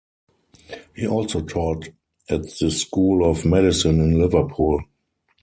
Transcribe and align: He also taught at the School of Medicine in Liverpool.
He 0.95 1.05
also 1.05 1.41
taught 1.41 1.89
at 2.27 2.49
the 2.59 2.71
School 2.71 3.23
of 3.23 3.45
Medicine 3.45 3.99
in 4.01 4.17
Liverpool. 4.19 4.79